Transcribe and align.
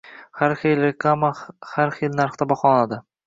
Har 0.37 0.55
xil 0.61 0.79
reklama 0.85 1.29
har 1.75 1.93
xil 1.99 2.17
narxda 2.21 2.49
baholanadi 2.53 3.01